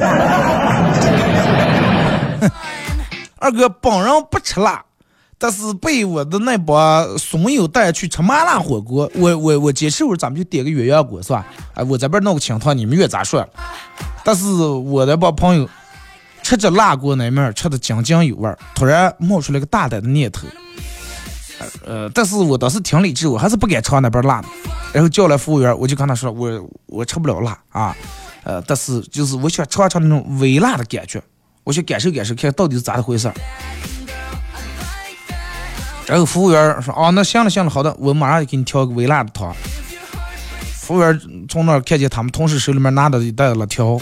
[3.40, 4.84] 二哥，本人不吃辣，
[5.36, 11.44] 但是被我的那帮损友带去吃麻辣火锅，我我我坚持我说咱们就点个鸳鸯锅是吧？
[11.74, 13.44] 哎，我这边弄个清汤，你们愿咋说？
[14.22, 15.68] 但是我的帮朋友
[16.44, 20.46] 吃着辣锅那面儿吃的津津有味儿，突然冒出来个大胆的念头，
[21.84, 24.48] 呃，但是我当时挺理智，我还是不敢尝那边辣的。
[24.92, 27.96] 然后叫来服务员，我就跟他说，我我吃不了辣啊，
[28.42, 31.22] 呃，但是就是我想尝尝那种微辣的感觉，
[31.64, 33.30] 我想感受感受，看到底是咋的回事。
[36.06, 39.54] 然后服务员说：“哦，那行了行了，好的，我马上就给你调个微辣的汤。”
[40.82, 43.98] 服务员从那儿看见他们同事手里面拿的一袋辣条，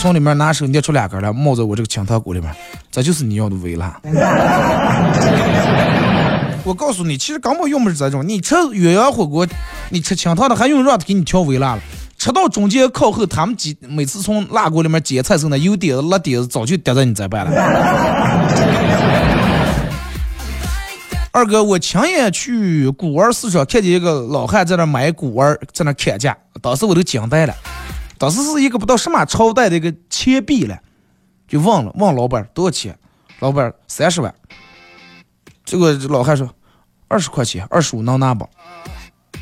[0.00, 2.52] 从里面拿手捏出两根来，冒在我这个清汤锅里面，
[2.90, 4.00] 这就是你要的微辣。
[6.64, 9.46] 我告诉你，其实根本用不着这种，你吃鸳鸯火锅，
[9.88, 11.82] 你吃清汤的还用让他给你调微辣了。
[12.18, 17.50] 吃到中间靠后，他们几每次从辣锅里面捡菜时候，那油点子、辣点子早就叠在你这边了。
[21.32, 27.54] 二哥，我亲眼去古玩市场看见一个老汉在那买古玩，在那砍价，当时我都惊呆了。
[28.18, 30.78] 当时是一个不知道什么朝代的一个钱币了，
[31.48, 32.94] 就问了问老板多少钱，
[33.38, 34.34] 老板三十万。
[35.70, 36.50] 结果老汉说
[37.06, 38.44] 二十块钱，二十五能拿不？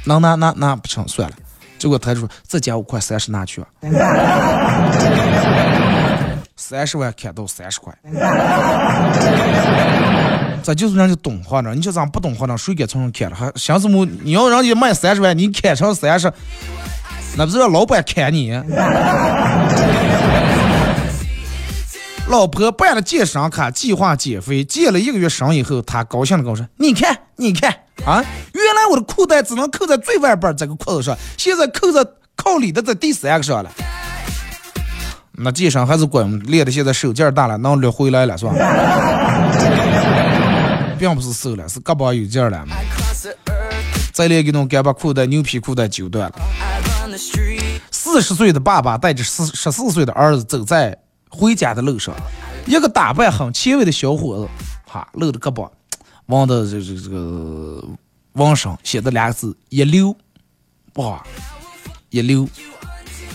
[0.04, 1.34] 能拿拿拿不成，算了。
[1.78, 3.68] 结果他就说再加五块，三十拿去吧。
[6.54, 7.96] 三十万砍到三十块。
[10.62, 13.34] 这就是人家懂行的，你就咱不懂行的，谁敢从上砍了？
[13.34, 14.06] 还想什么？
[14.22, 16.30] 你要人家卖三十万，你砍成三十，
[17.38, 18.52] 那不是让老板砍你？
[22.28, 27.70] 老婆办了健身卡，计划减肥，健了一个月身以后，她高兴的跟我说：“你看，你看
[28.04, 33.70] 啊，原来我的裤带只能扣在最外边这个裤子上，现在扣在靠里的这第三个上了。
[35.32, 38.52] 那健身还是管练的，现在手劲大了，能略回来了，是吧？”
[40.98, 42.62] 并不是瘦了，是胳膊有劲了。
[44.12, 46.34] 再练给侬给把裤带牛皮裤带揪断了。
[47.90, 52.14] 四十岁的爸爸带着十十四岁的儿子走在回家的路上，
[52.66, 54.48] 一个打扮很前卫的小伙子，
[54.86, 55.68] 哈，露着胳膊，
[56.26, 57.84] 纹的这这这个
[58.32, 60.16] 纹身，写的两个字一流，
[60.94, 61.22] 哇，
[62.10, 62.48] 一流。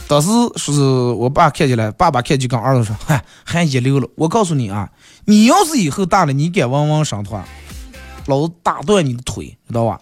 [0.07, 4.07] 当时说是我爸看见了，爸爸看就跟儿子说，嗨，还一流了。
[4.15, 4.89] 我告诉你啊。
[5.25, 7.45] 你要是以后大了，你敢汪汪上的话，
[8.25, 9.97] 老子打断你的腿，知道吧？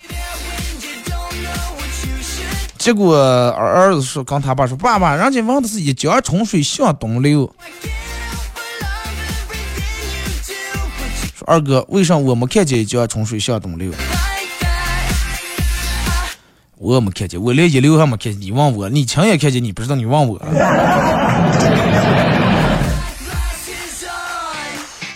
[2.82, 7.46] 结果儿子说，跟他爸说，爸爸，人家问的是一江春水向东流。
[11.36, 13.94] 说二哥，为啥我没看见一江春水向东流？
[16.80, 18.41] 我没看见，我连一流还没看见。
[18.41, 20.41] 你问我，你亲眼看见，你不知道，你问我。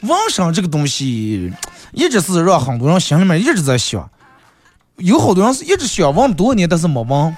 [0.03, 1.51] 纹身这个东西，
[1.93, 4.07] 一直是让很多人心里面一直在想，
[4.97, 7.35] 有好多人是一直想问多年，但是没问。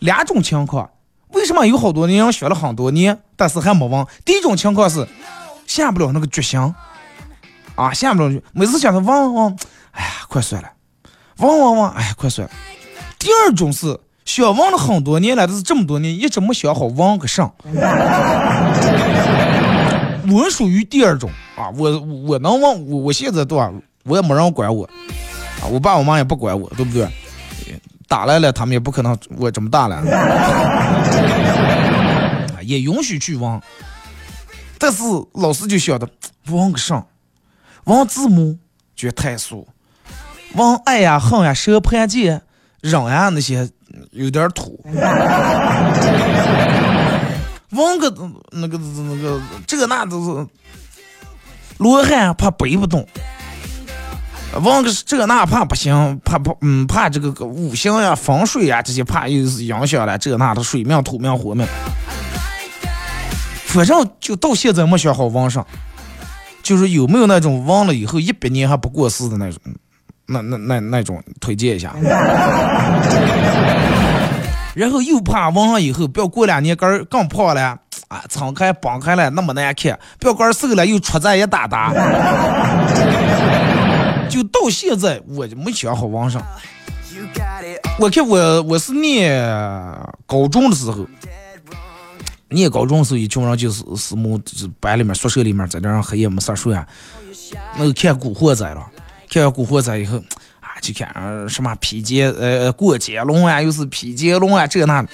[0.00, 0.90] 两种情况，
[1.28, 4.06] 为什么有好多人学了很多年，但是还没忘？
[4.24, 5.06] 第一种情况是
[5.66, 6.60] 下不了那个决心，
[7.74, 9.56] 啊，下不了决，每次想着忘忘，
[9.92, 10.68] 哎呀，快算了，
[11.38, 12.54] 忘忘忘，哎呀，快算了。
[13.18, 17.52] 第二种是想忘了很多年了，但是这么多年一直没想好忘个上。
[20.32, 23.72] 我属于第二种啊，我我能忘我我现在多，
[24.04, 24.84] 我也没人管我
[25.62, 27.08] 啊，我爸我妈也不管我，对不对？
[28.08, 30.02] 打来了，他们也不可能我这么大了，
[32.62, 33.60] 也允许去问，
[34.78, 35.02] 但是
[35.34, 36.08] 老师就晓得
[36.46, 37.06] 问个上，
[37.84, 38.58] 忘字母
[38.94, 39.66] 觉得太俗，
[40.54, 42.40] 问爱呀恨呀蛇盘结
[42.80, 43.68] 忍呀那些
[44.12, 44.84] 有点土。
[47.70, 48.08] 问个
[48.52, 50.46] 那个那个这个那都是
[51.78, 53.04] 罗汉怕背不动，
[54.60, 61.66] 问个这那怕不行，怕怕嗯怕这个个五行呀风水呀这些怕又是影响了这那的水命土命火命，
[63.66, 65.66] 反正就到现在没想好网上，
[66.62, 69.60] 就是有没有那种忘了以后一百年还不过世的那种，
[70.26, 71.92] 那那那那种推荐一下。
[74.74, 77.78] 然后又怕纹上以后，不要过两年根儿更胖了，
[78.08, 81.92] 啊，撑开绑开了那么难看，不要根儿瘦了又出在一大大。
[84.28, 86.42] 就到现在我就没想好纹上。
[87.98, 89.40] 我看我我是念
[90.26, 91.06] 高中的时候，
[92.48, 94.40] 念高中的时候一群人就是是么
[94.80, 96.86] 班里面宿舍里面在那黑夜没事说呀，
[97.78, 98.84] 那个看古惑仔了，
[99.30, 100.18] 看完古惑仔以后。
[100.60, 105.06] 啊就看什么皮杰呃过肩龙啊，又是皮杰龙啊，这那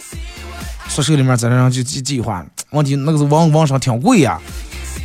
[0.88, 4.40] 宿舍里面在那就计计划，问题那个是网网上挺贵呀，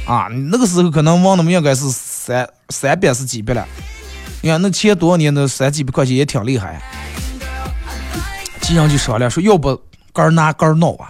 [0.08, 3.68] 啊，那个时候可能网那么应该是三三百是几百了，
[4.46, 6.80] 你看那前多少年的三几百块钱也挺厉害。
[8.62, 9.76] 几人就商量说，要不
[10.14, 11.10] 杆儿拿杆儿闹啊？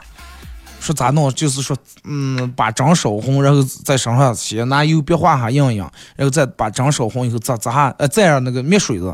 [0.79, 1.29] 说咋弄？
[1.33, 1.75] 就是说，
[2.05, 5.79] 嗯，把章烧红，然后在身上先拿油笔画下印印，
[6.15, 9.13] 然后再把章烧红以后砸砸下，呃，再让那个灭水子，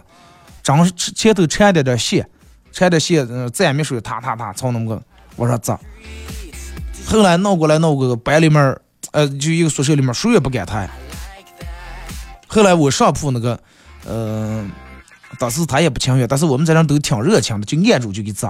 [0.61, 2.29] 章前头缠点点线，
[2.71, 5.01] 缠点线，嗯，再灭水，踏踏踏朝那么个
[5.37, 5.79] 往上砸。
[7.07, 8.79] 后来闹过来闹过个班里面儿，
[9.13, 10.87] 呃，就一个宿舍里面谁也不敢抬。
[12.45, 13.59] 后来我上铺那个，
[14.07, 14.71] 嗯、
[15.37, 18.49] 当时他也不情愿，但是我们这人都挺热情的，就按住就给砸，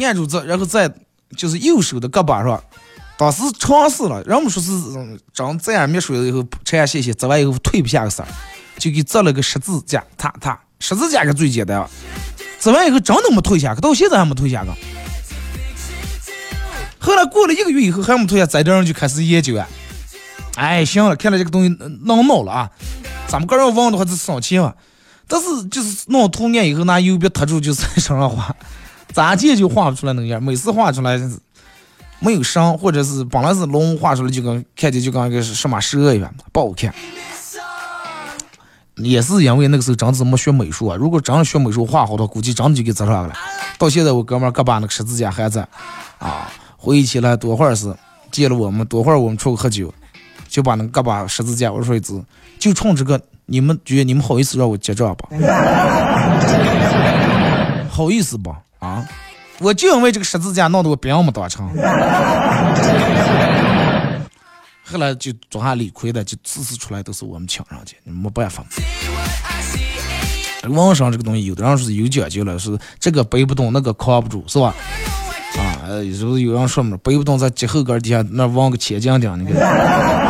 [0.00, 0.92] 按住这，然后在
[1.36, 2.62] 就是右手的胳膊上，
[3.16, 4.72] 当时尝试了，人们说是
[5.32, 8.24] 长这样灭水了以后缠下线线，砸完以后退不下个色，
[8.78, 11.90] 就给砸了个十字架，踏踏十字架个最简单了，
[12.58, 14.72] 砸完以后真的没退下，到现在还没退下个。
[16.98, 19.66] 后来过了一个月以后还没退下，在这人就开始研究啊。
[20.56, 22.70] 哎，行了，看来这个东西呃弄闹了啊！
[23.26, 24.74] 咱们个人忘的话，就省钱嘛。
[25.26, 28.54] 但是就是弄图案以后，拿油笔贴住就在身上画，
[29.12, 30.42] 咋见就画不出来那个样。
[30.42, 31.18] 每次画出来
[32.18, 36.94] 没有伤，或者是本来是龙画出来就跟看见就跟个什么蛇一样，不好看。
[38.96, 40.96] 也是因为那个时候真是没学美术啊！
[40.96, 43.34] 如果真学美术画好的，估计真的就给砸上了。
[43.78, 45.66] 到现在我哥们儿胳膊那个十字架还在
[46.18, 46.52] 啊！
[46.76, 47.96] 回忆起来多会儿是
[48.30, 49.92] 见了我们，多会儿我们出去喝酒。
[50.52, 52.22] 就把那个胳膊十字架，我说一次，
[52.58, 55.30] 就冲这个，你们觉得你们好意思让我结账吧？
[57.88, 58.54] 好意思不？
[58.78, 59.08] 啊？
[59.60, 61.66] 我就因为这个十字架闹得我兵没当成，
[64.84, 68.62] 后来就做下理亏的，就次次出来都是我们请上去，你没办法。
[70.68, 74.74] 网上这个东西，有的人说是有讲究了，是这个背不动，那个扛不住，是吧？
[75.58, 80.21] 啊，有时候有人说嘛，背不动在脚后跟底下那往个前肩顶，你看。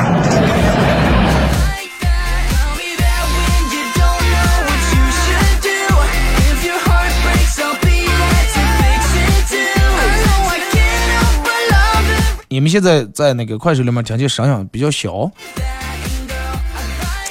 [12.53, 15.31] 你们现在在那个快手里面听见声音比较小，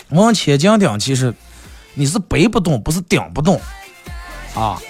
[0.09, 1.32] 往前肩顶其实
[1.93, 3.61] 你是背不动，不是顶不动，
[4.55, 4.82] 啊，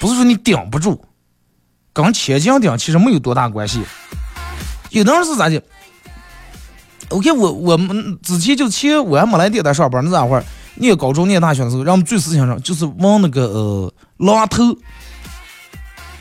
[0.00, 1.00] 不是说你顶不住。
[1.92, 3.84] 跟前颈顶其实没有多大关系，
[4.90, 5.62] 有的人是咋的
[7.10, 10.44] ？OK，我我们之前就前我还没来电台上班那咋会儿，
[10.74, 14.76] 念高中念大学的时候，让我们最思想上就是往那个呃榔头。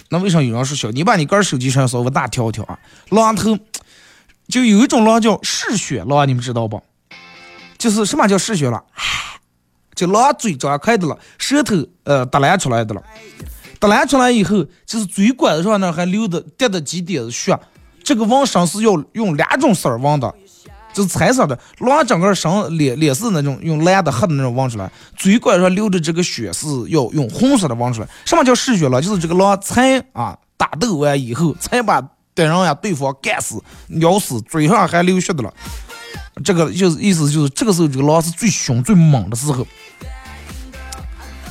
[0.10, 0.92] 那为啥有人说小？
[0.92, 2.80] 你把你个手机上稍微大调调啊，
[3.10, 3.58] 狼头
[4.48, 6.82] 就有一种狼叫嗜血狼，你们知道不？
[7.78, 8.84] 就是什么叫嗜血狼？
[9.96, 13.02] 就狼嘴张开的了，舌头呃耷拉出来的了。
[13.80, 17.58] 耷拉出来以后，就是嘴管子上那还流的滴的几点子血。
[18.04, 20.34] 这个纹身是要用两种色儿纹的，
[20.96, 24.90] 就是彩色的，狼整个身脸脸是那种用蓝的、黑的那种纹出来。
[25.16, 28.08] 嘴管上流的这个血是要用红色的纹出来。
[28.24, 29.02] 什么叫嗜血了？
[29.02, 32.02] 就是这个狼才啊打斗完以后，才把
[32.34, 33.62] 敌人呀对方干死、
[34.00, 35.54] 咬死，嘴上还流血的了。
[36.44, 39.68] 这个就是意思就是这个时候这个狼是最凶最猛的时候。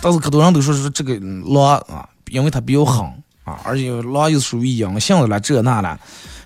[0.00, 1.14] 但是可多人都说是这个
[1.46, 2.08] 狼啊。
[2.30, 3.04] 因为它比较狠
[3.44, 5.96] 啊，而且狼又属于阴性的了，这那了，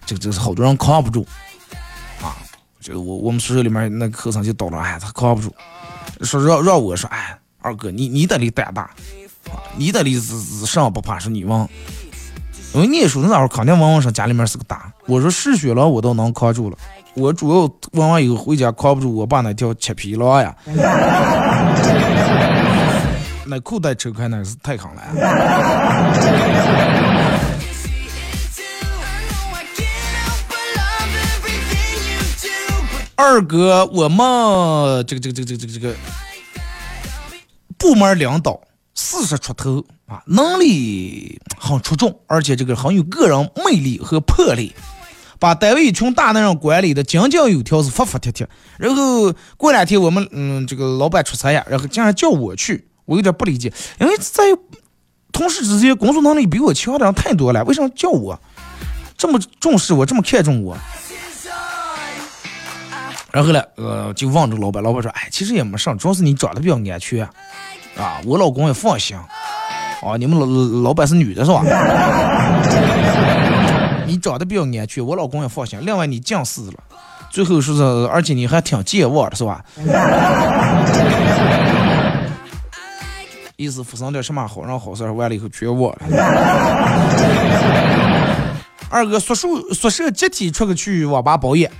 [0.04, 1.24] 这个这是好多人扛不住。
[2.88, 5.54] 这我我们宿舍里面那个后生就倒了，哎，他扛不住，
[6.24, 8.88] 说让让我说，哎，二哥你你得力胆大，
[9.76, 11.68] 你得力是是上不怕是你忘，
[12.72, 16.78] 因为你说那会儿肯定往往上家里面是个大，我说嗜血狼我都能扛住了，
[17.12, 20.56] 我主要玩完以后回家扛不住我爸那条切皮狼呀。
[23.44, 25.02] 那裤带扯开那是太坑了。
[33.20, 35.96] 二哥，我们这个这个这个这个这个这个
[37.76, 38.60] 部门领导
[38.94, 44.72] 四十出头啊，能力很出众，而且这个很有个人魅力和魄力，
[45.40, 48.48] 把单位一群大男人管理的井井有条，是服服帖帖。
[48.78, 52.86] 然后过两天我们嗯这个老板出差呀，然后竟然叫我去。
[53.04, 54.44] 我有点不理解，因为在
[55.32, 58.40] 同事之间工作能力比我强的人太多了，为什么叫我
[59.16, 60.78] 这么重视我，这么看重我？
[63.30, 67.22] 然后呢，呃，就问这个老板，老板说：“哎，其实也没事，主要是你长得比较安全
[67.96, 69.14] 啊，我老公也放心。
[69.16, 70.46] 啊，你们老
[70.82, 71.62] 老板是女的是吧？
[74.06, 75.78] 你长得比较安全，我老公也放心。
[75.82, 76.72] 另外你近视了，
[77.30, 79.62] 最后说是，而且你还挺健忘的是吧？”
[83.56, 85.98] 意思发生点什么好人好事，完了以后全忘了。
[88.88, 91.70] 二哥宿舍宿舍集体出去去网吧包夜，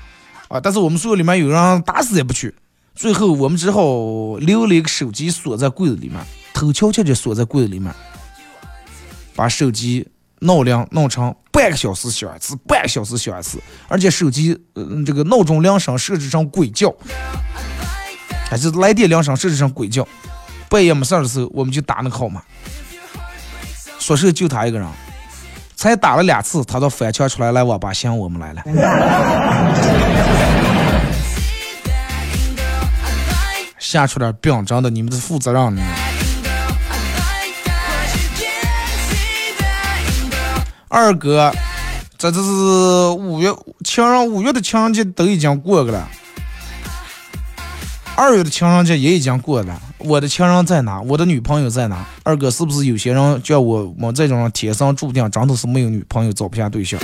[0.49, 2.55] 啊，但是我们宿舍里面有人打死也不去，
[2.95, 6.19] 最后我们只好留了一个手机锁在柜子里面，
[6.55, 7.95] 偷悄悄的锁在柜子里面，
[9.35, 10.09] 把手机
[10.41, 16.95] 闹铃弄成半个小时响一次，半个小时响一次，而且手机呃这个闹钟铃声设置成鬼叫，
[18.49, 20.09] 还是来电铃声设置成鬼叫，
[20.71, 22.43] 半夜没事的时候我们就打那个号码，
[23.99, 24.89] 宿舍就他一个人。
[25.79, 28.63] 才打了两次，他都翻墙出来来网吧向我们来了。
[33.79, 35.83] 吓出点病，真的，你们是负责任的。
[40.89, 41.55] 二哥，
[42.19, 42.49] 这这是
[43.17, 43.55] 五月
[43.85, 46.09] 情人五月的情人节都已经过去了，
[48.17, 49.81] 二月的情人节也已经过了。
[49.99, 51.01] 我的情人在哪？
[51.01, 52.07] 我的女朋友在哪？
[52.23, 57.01] 二哥，是不是有些人叫我们这种人天生注定真的是没有女朋友，找不下对象？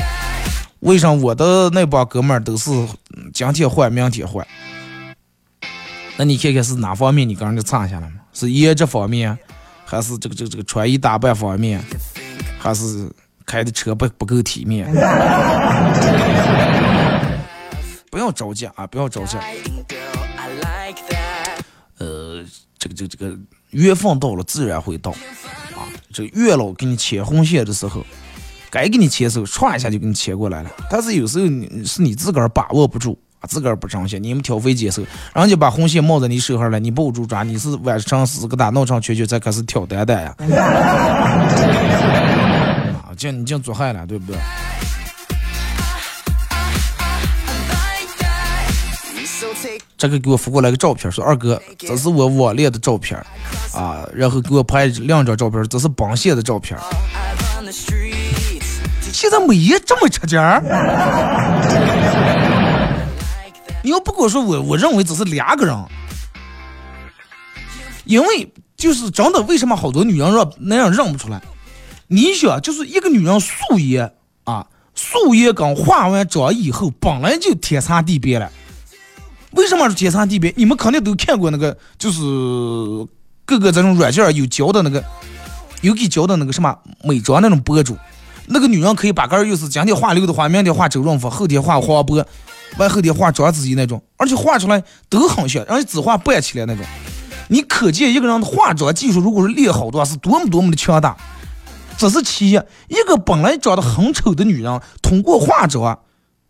[0.80, 2.70] 为啥我的那帮哥们儿都是
[3.32, 4.46] 今天换明天换？
[6.16, 8.16] 那你看看是哪方面你跟人家差下来吗？
[8.32, 9.36] 是颜值方面，
[9.84, 11.82] 还是这个这个这个穿衣打扮方面，
[12.58, 13.10] 还是
[13.44, 14.86] 开的车不不够体面？
[18.10, 19.36] 不要着急啊，不要着急。
[22.94, 23.36] 这这个
[23.70, 25.84] 缘分到了，自然会到啊！
[26.12, 28.06] 这月老给你牵红线的时候，
[28.70, 30.70] 该给你牵手，唰一下就给你牵过来了。
[30.88, 35.02] 但是有时候你是你自个儿把握不住啊，自个儿不珍惜，你们挑肥拣瘦，
[35.34, 40.34] 人家把红线冒在你手上了，你抱住抓，你是晚上四个大闹上圈圈才开始挑担担呀！
[43.02, 44.38] 啊，这你这做害了，对不对？
[49.96, 53.18] 这个给我发过来个照片，说二哥，这是我网恋的照片，
[53.72, 56.78] 啊，然后给我拍两张照片，这是绑线的照片。
[59.12, 60.60] 现在美颜这么吃劲儿？
[63.82, 65.76] 你要不跟我说，我我认为只是两个人，
[68.04, 71.40] 因为就是真的，为什么好多女人让那样认不出来？
[72.08, 74.12] 你想，就是一个女人素颜
[74.44, 78.50] 啊，素颜跟化完妆以后本来就天差地别了。
[79.56, 80.52] 为什么是天差地别？
[80.56, 82.20] 你们肯定都看过那个，就是
[83.44, 85.02] 各个这种软件有教的那个，
[85.80, 87.96] 有给教的那个什么美妆那种博主，
[88.46, 92.24] 那个女人可以把个儿又是今天画刘德华，明天画周润发，后天画黄渤，
[92.78, 96.84] 完后天画章子怡那种，而且画出来都很像，而且只画半起来那种。
[97.48, 101.16] 你可见一个人的化妆技术，如果是练好的话，是多么多么的强大。
[101.96, 105.98] 这是其一，一个本来长得很丑的女人，通过化妆。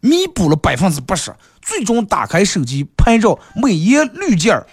[0.00, 1.34] 弥补了百分之八十，
[1.64, 4.66] 最终打开手机拍照，美颜滤镜儿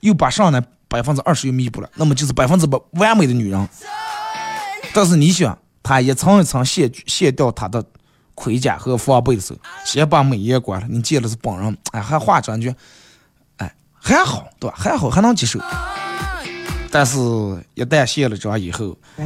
[0.00, 3.68] 又把上来百分之二十又弥补了，那么就是百分之百完美的女人。
[4.94, 7.84] 但是你想，她一层一层卸卸掉她的
[8.34, 12.74] 盔甲和防备的时候，先把美颜关了，你见的是本人，哎，还化妆去，
[13.58, 14.76] 哎，还好，对吧？
[14.78, 15.60] 还好，还能接受。
[16.90, 17.18] 但是，
[17.74, 18.96] 一旦卸了妆以后，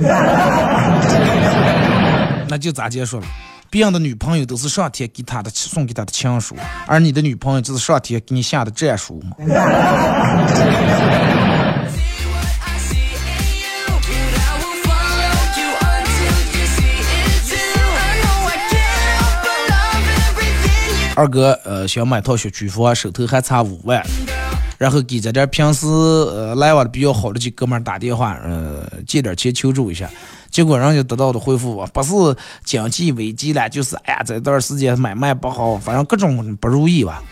[2.48, 3.26] 那就咋结束了？
[3.74, 6.54] 别人的女朋友都是上天给他的送给他的情书，
[6.86, 9.32] 而你的女朋友就是上天给你下的战书嘛？
[21.16, 24.00] 二哥，呃，想买套学区房，手头还差五万，
[24.78, 30.10] 然后给咱这平时呃来往的比较好的几哥们打电话，呃，借点钱求助一下。
[30.50, 32.12] 结果人家得到的回复不是
[32.64, 37.22] 经济危机了，就是哎呀这段时间买卖不好，反正各种不如意吧。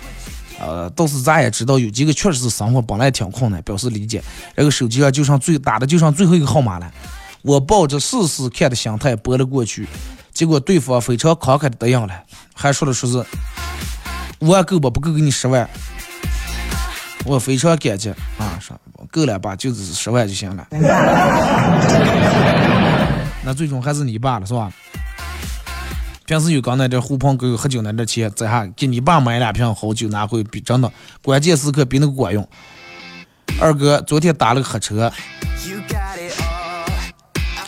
[0.61, 4.23] 呃，倒是咱也知道有几个确实是生活本来挺困难，表示理解。
[4.57, 6.91] 这个手机上就剩最打的就剩最后一个号码了，
[7.43, 9.87] 我抱着试试看的心态拨了过去，
[10.33, 12.15] 结果对方非常慷慨的答应了，
[12.55, 13.25] 还说了说是
[14.41, 14.91] 五万够不？
[14.91, 15.69] 不够给你十万。
[17.25, 18.79] 我非常感激啊，说
[19.11, 20.67] 够了吧，就是十万就行了。
[23.45, 24.73] 那最终还是你爸了，是吧？
[26.25, 30.91] 平时有刚那点狐朋狗友喝酒那点钱，这下给你爸买两瓶好酒拿回，比真的
[31.23, 32.49] 关键时刻比那个管用。
[33.61, 35.13] 二哥昨天打了个黑车，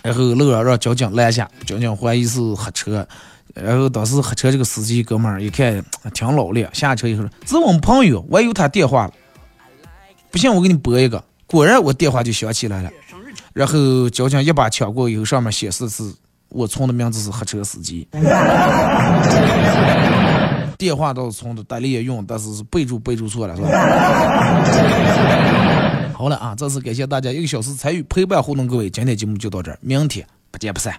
[0.02, 3.06] 然后路上让交警拦下，交警怀疑是黑车，
[3.54, 5.84] 然后当时黑车这个司机哥们儿一看
[6.14, 9.12] 挺老练，下车以后说：“是我们朋友，我有他电话了，
[10.34, 12.90] 不信我给你拨一个。”果然我电话就响起来了。
[13.52, 16.02] 然后交警一把抢过以后，上面显示是
[16.48, 18.08] 我存的名字是黑车司机，
[20.76, 23.68] 电话倒是存的，代理也用，但是是备注备注错了，是吧？
[26.12, 30.92] 好了啊，再次感谢大家一个小时参与陪伴互动，各位，今天节目就到这儿，明天不见不散。